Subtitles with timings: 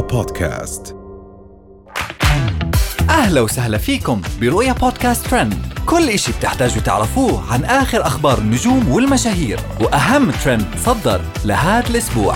[0.00, 0.96] بودكاست.
[3.10, 5.54] أهلا وسهلا فيكم برؤيا بودكاست ترند.
[5.86, 12.34] كل إشي بتحتاجوا تعرفوه عن آخر أخبار النجوم والمشاهير وأهم ترند صدر لهذا الأسبوع.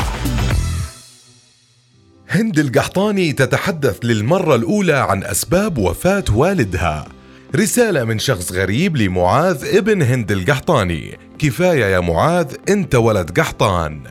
[2.29, 7.09] هند القحطاني تتحدث للمرة الأولى عن أسباب وفاة والدها.
[7.57, 11.19] رسالة من شخص غريب لمعاذ ابن هند القحطاني.
[11.39, 14.03] كفاية يا معاذ أنت ولد قحطان.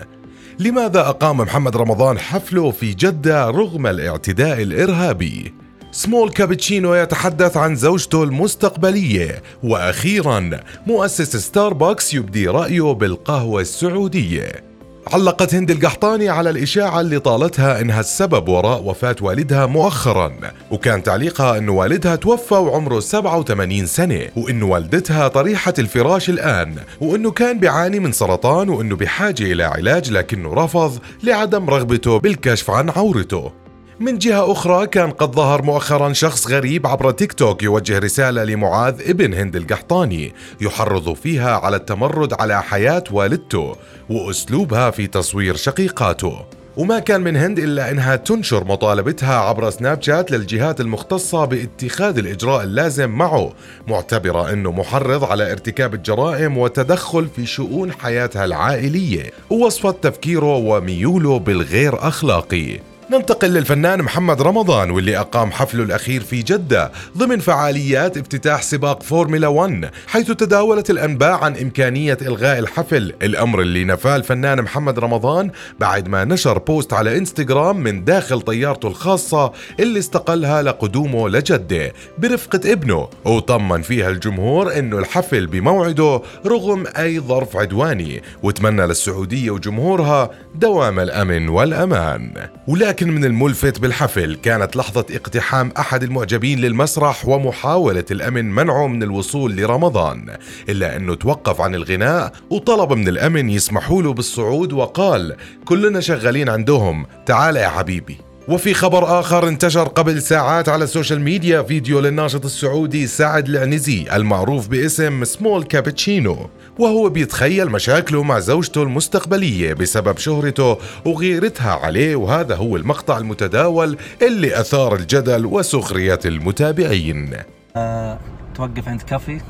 [0.60, 5.54] لماذا أقام محمد رمضان حفله في جدة رغم الاعتداء الإرهابي؟
[5.92, 10.50] سمول كابتشينو يتحدث عن زوجته المستقبلية وأخيرا
[10.88, 14.69] مؤسس ستاربكس يبدي رأيه بالقهوة السعودية
[15.14, 20.34] علقت هند القحطاني على الإشاعة اللي طالتها إنها السبب وراء وفاة والدها مؤخرا
[20.72, 27.60] وكان تعليقها إنه والدها توفى وعمره 87 سنة وإنه والدتها طريحة الفراش الآن وإنه كان
[27.60, 33.52] بيعاني من سرطان وإنه بحاجة إلى علاج لكنه رفض لعدم رغبته بالكشف عن عورته.
[34.00, 39.10] من جهة أخرى كان قد ظهر مؤخرا شخص غريب عبر تيك توك يوجه رسالة لمعاذ
[39.10, 43.76] ابن هند القحطاني يحرض فيها على التمرد على حياة والدته
[44.10, 46.46] وأسلوبها في تصوير شقيقاته.
[46.78, 52.64] وما كان من هند إلا أنها تنشر مطالبتها عبر سناب شات للجهات المختصة باتخاذ الإجراء
[52.64, 53.54] اللازم معه
[53.88, 59.32] معتبرة أنه محرض على ارتكاب الجرائم وتدخل في شؤون حياتها العائلية.
[59.50, 62.80] ووصفت تفكيره وميوله بالغير أخلاقي.
[63.12, 69.48] ننتقل للفنان محمد رمضان واللي أقام حفله الأخير في جدة ضمن فعاليات افتتاح سباق فورمولا
[69.48, 73.14] 1 حيث تداولت الأنباء عن إمكانية إلغاء الحفل.
[73.22, 78.88] الأمر اللي نفاه الفنان محمد رمضان بعد ما نشر post على إنستغرام من داخل طيارته
[78.88, 83.08] الخاصة اللي استقلها لقدومه لجدة برفقة ابنه.
[83.26, 91.50] وطمن فيها الجمهور أنه الحفل بموعده رغم أي ظرف عدواني وتمنى للسعودية وجمهورها دوام الأمن
[91.50, 92.34] والأمان.
[92.68, 99.04] ولكن لكن من الملفت بالحفل كانت لحظة اقتحام أحد المعجبين للمسرح ومحاولة الأمن منعه من
[99.04, 100.38] الوصول لرمضان
[100.70, 105.36] إلا أنه توقف عن الغناء وطلب من الأمن يسمحوا له بالصعود وقال
[105.66, 108.29] كلنا شغالين عندهم تعال يا حبيبي.
[108.50, 114.16] وفي خبر آخر انتشر قبل ساعات على ال social media فيديو للناشط السعودي سعد العنزي
[114.16, 116.50] المعروف باسم Small Cappuccino
[116.80, 124.60] وهو بيتخيل مشاكله مع زوجته المستقبلية بسبب شهرته وغيرتها عليه وهذا هو المقطع المتداول اللي
[124.60, 127.34] أثار الجدل وسخرية المتابعين.
[127.76, 128.20] أه،
[128.56, 129.42] توقف عند كافي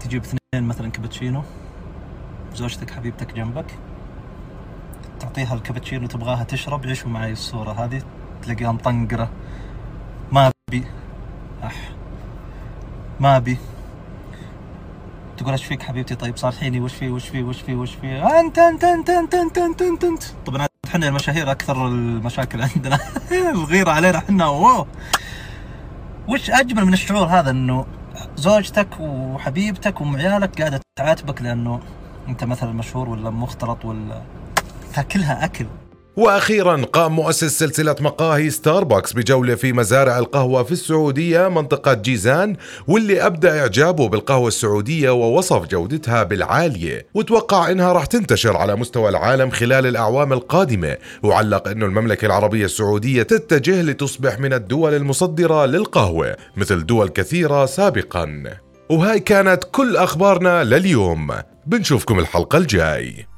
[0.00, 1.42] تجيب اثنين مثلا كابتشينو
[2.54, 3.66] زوجتك حبيبتك جنبك
[5.20, 8.02] تعطيها الكابتشينو تبغاها تشرب عيشوا معي الصورة هذه.
[8.44, 9.28] تلاقيها مطنقرة.
[10.32, 10.84] ما ابي
[11.64, 11.90] أح.
[13.20, 13.58] ما ابي
[15.36, 18.58] تقول إيش فيك حبيبتي؟ طيب صارحيني وش في وش في وش في وش في؟ انت
[18.58, 20.22] انت انت انت انت انت انت, انت.
[20.46, 22.98] طبعا إحنا المشاهير أكثر المشاكل عندنا.
[23.54, 24.46] الغيرة علينا إحنا.
[24.46, 24.86] واو.
[26.28, 27.86] وش أجمل من الشعور هذا؟ إنه
[28.36, 31.80] زوجتك وحبيبتك وعيالك قاعدة تعاتبك لأنه
[32.28, 34.22] أنت مثلا مشهور ولا مختلط ولا.
[34.94, 35.66] تاكلها أكل.
[36.16, 42.56] وأخيرا قام مؤسس سلسلة مقاهي ستاربكس بجولة في مزارع القهوة في السعودية منطقة جيزان
[42.88, 47.06] واللي ابدى إعجابه بالقهوة السعودية ووصف جودتها بالعالية.
[47.14, 50.96] وتوقع إنها راح تنتشر على مستوى العالم خلال الأعوام القادمة.
[51.22, 58.42] وعلق إنه المملكة العربية السعودية تتجه لتصبح من الدول المصدرة للقهوة مثل دول كثيرة سابقا.
[58.90, 61.30] وهاي كانت كل أخبارنا لليوم.
[61.66, 63.33] بنشوفكم الحلقة الجاي.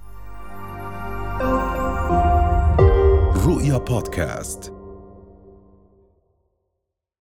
[3.76, 4.75] رؤيا بودكاست